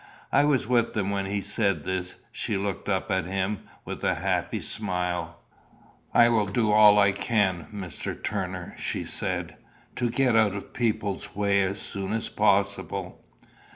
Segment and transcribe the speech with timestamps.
[0.31, 2.15] I was with them when he said this.
[2.31, 5.39] She looked up at him with a happy smile.
[6.11, 8.15] "I will do all I can, Mr.
[8.17, 9.57] Turner," she said,
[9.97, 13.23] "to get out of people's way as soon as possible."